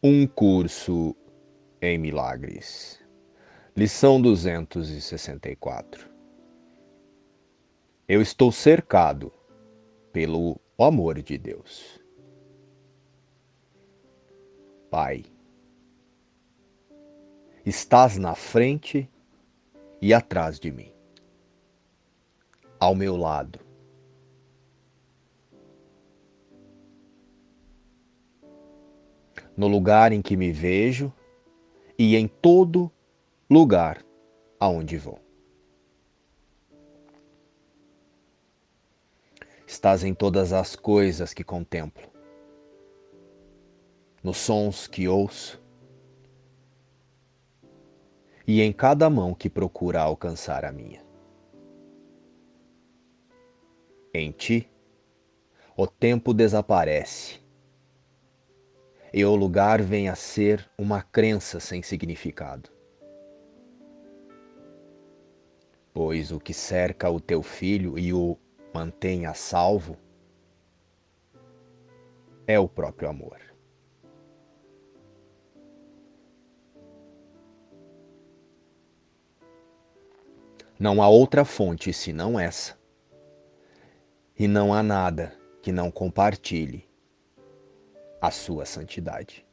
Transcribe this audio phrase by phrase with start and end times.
[0.00, 1.16] Um curso
[1.82, 3.04] em milagres.
[3.76, 6.08] Lição 264.
[8.06, 9.32] Eu estou cercado
[10.12, 12.00] pelo amor de Deus.
[14.88, 15.24] Pai,
[17.66, 19.10] estás na frente
[20.00, 20.92] e atrás de mim,
[22.78, 23.67] ao meu lado
[29.58, 31.12] no lugar em que me vejo
[31.98, 32.88] e em todo
[33.50, 34.04] lugar
[34.60, 35.18] aonde vou.
[39.66, 42.08] Estás em todas as coisas que contemplo,
[44.22, 45.60] nos sons que ouço
[48.46, 51.04] e em cada mão que procura alcançar a minha.
[54.14, 54.70] Em ti,
[55.76, 57.47] o tempo desaparece
[59.12, 62.70] e o lugar vem a ser uma crença sem significado.
[65.92, 68.36] Pois o que cerca o teu filho e o
[68.72, 69.96] mantém a salvo
[72.46, 73.40] é o próprio amor.
[80.78, 82.78] Não há outra fonte senão essa.
[84.38, 86.87] E não há nada que não compartilhe
[88.20, 89.46] a sua santidade.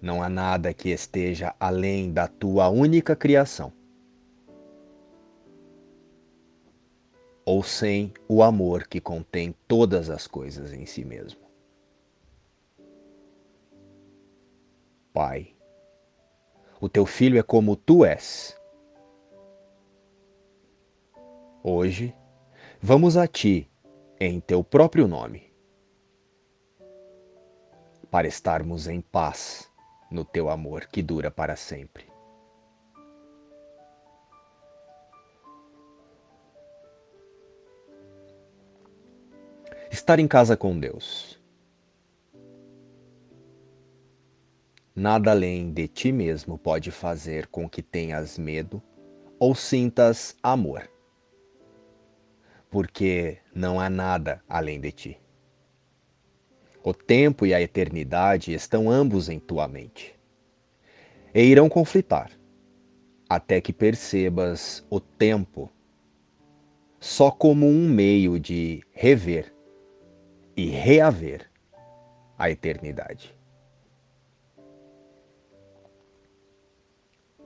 [0.00, 3.72] Não há nada que esteja além da tua única criação.
[7.46, 11.40] Ou sem o amor que contém todas as coisas em si mesmo.
[15.12, 15.54] Pai,
[16.80, 18.58] o teu filho é como tu és.
[21.62, 22.14] Hoje,
[22.82, 23.70] vamos a ti
[24.26, 25.52] em teu próprio nome,
[28.10, 29.70] para estarmos em paz
[30.10, 32.06] no teu amor que dura para sempre.
[39.90, 41.40] Estar em casa com Deus.
[44.94, 48.82] Nada além de ti mesmo pode fazer com que tenhas medo
[49.38, 50.93] ou sintas amor
[52.74, 55.20] porque não há nada além de ti.
[56.82, 60.18] O tempo e a eternidade estão ambos em tua mente.
[61.32, 62.32] E irão conflitar,
[63.28, 65.70] até que percebas o tempo
[66.98, 69.54] só como um meio de rever
[70.56, 71.48] e reaver
[72.36, 73.32] a eternidade.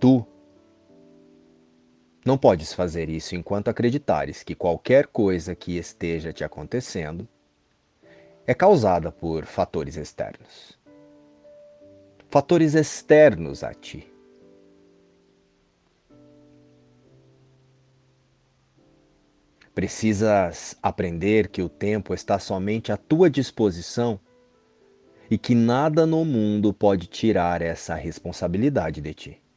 [0.00, 0.26] Tu
[2.28, 7.26] não podes fazer isso enquanto acreditares que qualquer coisa que esteja te acontecendo
[8.46, 10.78] é causada por fatores externos.
[12.28, 14.12] Fatores externos a ti.
[19.74, 24.20] Precisas aprender que o tempo está somente à tua disposição
[25.30, 29.47] e que nada no mundo pode tirar essa responsabilidade de ti.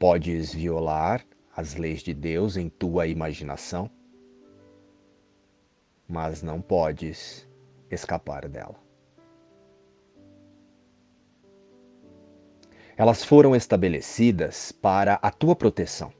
[0.00, 3.90] Podes violar as leis de Deus em tua imaginação,
[6.08, 7.46] mas não podes
[7.90, 8.76] escapar dela.
[12.96, 16.10] Elas foram estabelecidas para a tua proteção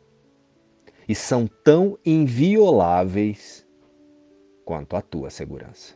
[1.09, 3.67] e são tão invioláveis
[4.63, 5.95] quanto a tua segurança.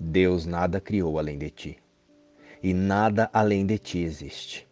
[0.00, 1.89] Deus nada criou além de ti
[2.62, 4.68] e nada além de ti existe.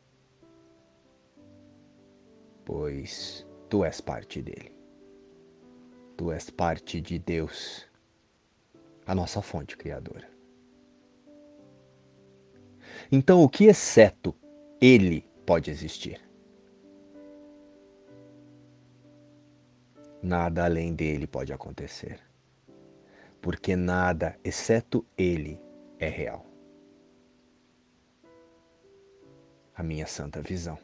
[2.64, 4.72] Pois tu és parte dele.
[6.16, 7.86] Tu és parte de Deus,
[9.06, 10.28] a nossa fonte criadora.
[13.10, 14.34] Então, o que exceto
[14.80, 16.20] ele pode existir?
[20.22, 22.20] Nada além dele pode acontecer,
[23.40, 25.60] porque nada exceto ele
[25.98, 26.47] é real.
[29.78, 30.76] A minha santa visão.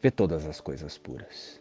[0.00, 1.60] Vê todas as coisas puras.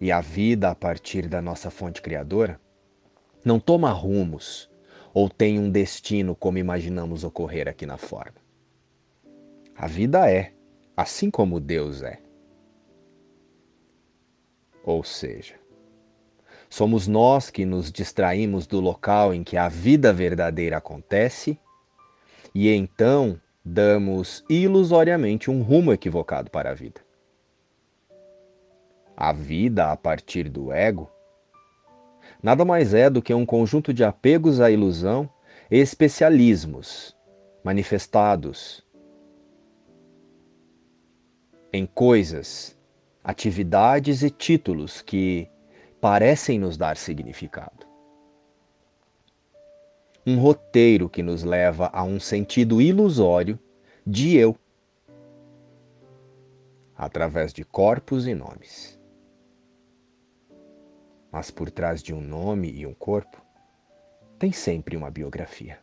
[0.00, 2.58] E a vida a partir da nossa fonte criadora
[3.44, 4.70] não toma rumos
[5.12, 8.36] ou tem um destino como imaginamos ocorrer aqui na forma.
[9.76, 10.54] A vida é,
[10.96, 12.18] assim como Deus é.
[14.82, 15.56] Ou seja,
[16.70, 21.60] somos nós que nos distraímos do local em que a vida verdadeira acontece
[22.54, 27.00] e então damos ilusoriamente um rumo equivocado para a vida.
[29.16, 31.10] A vida a partir do ego
[32.42, 35.30] nada mais é do que um conjunto de apegos à ilusão
[35.70, 37.16] e especialismos
[37.62, 38.84] manifestados
[41.72, 42.76] em coisas,
[43.22, 45.48] atividades e títulos que
[46.00, 47.91] parecem nos dar significado.
[50.24, 53.58] Um roteiro que nos leva a um sentido ilusório
[54.06, 54.56] de eu,
[56.96, 59.00] através de corpos e nomes.
[61.32, 63.42] Mas por trás de um nome e um corpo,
[64.38, 65.80] tem sempre uma biografia.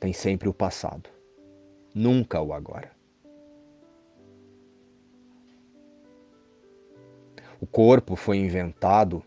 [0.00, 1.08] Tem sempre o passado,
[1.94, 2.90] nunca o agora.
[7.60, 9.22] O corpo foi inventado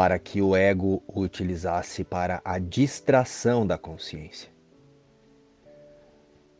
[0.00, 4.48] para que o ego o utilizasse para a distração da consciência.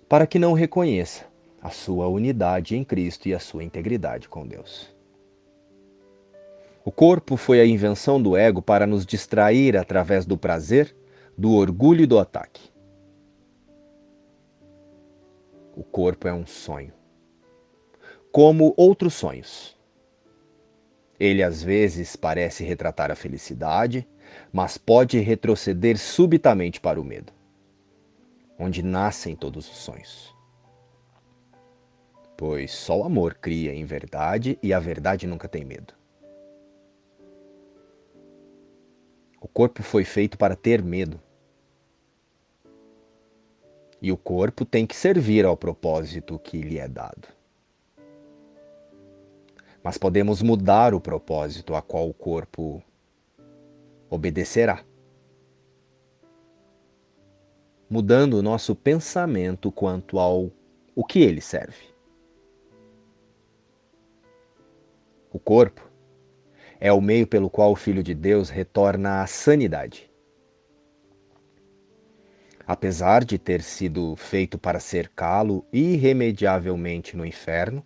[0.06, 1.25] Para que não reconheça
[1.62, 4.94] a sua unidade em Cristo e a sua integridade com Deus.
[6.84, 10.94] O corpo foi a invenção do ego para nos distrair através do prazer,
[11.34, 12.70] do orgulho e do ataque.
[15.75, 16.93] O corpo é um sonho.
[18.31, 19.80] Como outros sonhos.
[21.20, 24.08] Ele às vezes parece retratar a felicidade,
[24.50, 27.31] mas pode retroceder subitamente para o medo,
[28.58, 30.34] onde nascem todos os sonhos.
[32.38, 35.93] Pois só o amor cria em verdade e a verdade nunca tem medo.
[39.38, 41.20] O corpo foi feito para ter medo.
[44.00, 47.39] E o corpo tem que servir ao propósito que lhe é dado
[49.82, 52.82] mas podemos mudar o propósito a qual o corpo
[54.09, 54.85] obedecerá.
[57.88, 60.50] Mudando o nosso pensamento quanto ao
[60.94, 61.91] o que ele serve.
[65.32, 65.88] O corpo
[66.79, 70.11] é o meio pelo qual o Filho de Deus retorna à sanidade.
[72.67, 77.85] Apesar de ter sido feito para cercá-lo irremediavelmente no inferno,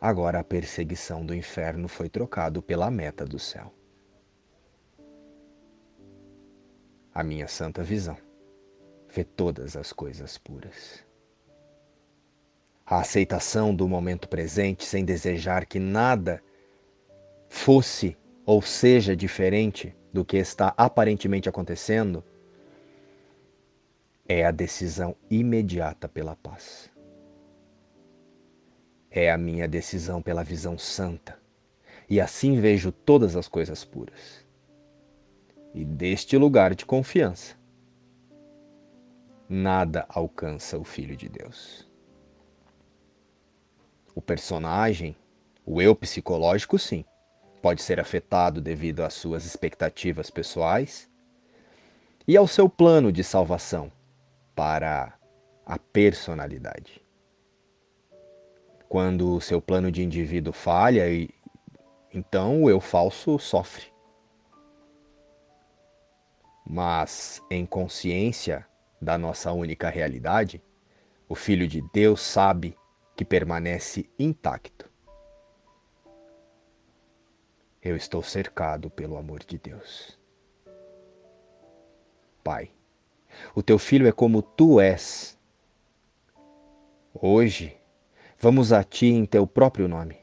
[0.00, 3.72] Agora a perseguição do inferno foi trocado pela meta do céu.
[7.12, 8.16] A minha santa visão
[9.08, 11.04] vê todas as coisas puras.
[12.86, 16.40] A aceitação do momento presente sem desejar que nada
[17.48, 18.16] fosse
[18.46, 22.24] ou seja diferente do que está aparentemente acontecendo
[24.28, 26.90] é a decisão imediata pela paz.
[29.20, 31.36] É a minha decisão pela visão santa,
[32.08, 34.46] e assim vejo todas as coisas puras.
[35.74, 37.56] E deste lugar de confiança,
[39.48, 41.84] nada alcança o Filho de Deus.
[44.14, 45.16] O personagem,
[45.66, 47.04] o eu psicológico, sim,
[47.60, 51.10] pode ser afetado devido às suas expectativas pessoais
[52.24, 53.90] e ao seu plano de salvação
[54.54, 55.12] para
[55.66, 57.07] a personalidade
[58.88, 61.04] quando o seu plano de indivíduo falha,
[62.12, 63.92] então o eu falso sofre.
[66.64, 68.66] Mas em consciência
[69.00, 70.62] da nossa única realidade,
[71.28, 72.76] o Filho de Deus sabe
[73.14, 74.90] que permanece intacto.
[77.82, 80.18] Eu estou cercado pelo amor de Deus.
[82.42, 82.70] Pai,
[83.54, 85.38] o teu filho é como tu és.
[87.14, 87.77] Hoje
[88.40, 90.16] Vamos a Ti em Teu próprio nome,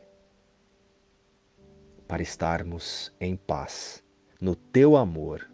[2.07, 4.01] para estarmos em paz
[4.39, 5.45] no Teu amor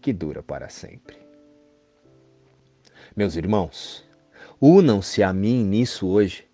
[0.00, 1.18] que dura para sempre.
[3.14, 4.02] Meus irmãos,
[4.58, 6.48] unam-se a mim nisso hoje.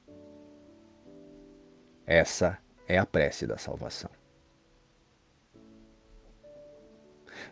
[2.05, 2.59] Essa
[2.89, 4.11] é a prece da salvação.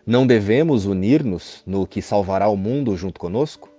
[0.04, 3.77] Não devemos unir-nos no que salvará o mundo junto conosco?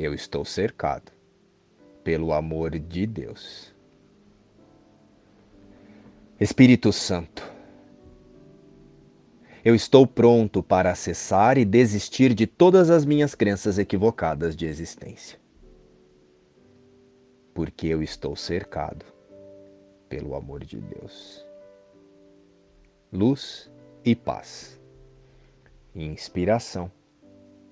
[0.00, 1.12] Eu estou cercado
[2.02, 3.70] pelo amor de Deus.
[6.40, 7.42] Espírito Santo,
[9.62, 15.38] eu estou pronto para acessar e desistir de todas as minhas crenças equivocadas de existência.
[17.52, 19.04] Porque eu estou cercado
[20.08, 21.44] pelo amor de Deus.
[23.12, 23.70] Luz
[24.02, 24.80] e paz.
[25.94, 26.90] Inspiração.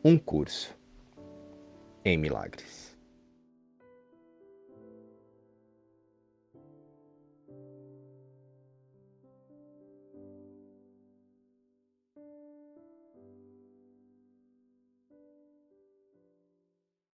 [0.04, 0.77] Um curso
[2.08, 2.87] em milagres.